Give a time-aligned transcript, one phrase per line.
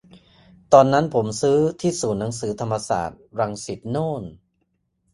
[0.73, 4.23] ตอนนั้นผมซื้อที่ศูนย์หนังสือธรรมศาสตร์ รังสิตโน่น